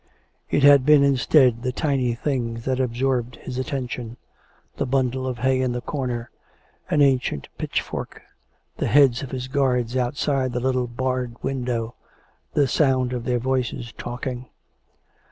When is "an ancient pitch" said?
6.89-7.81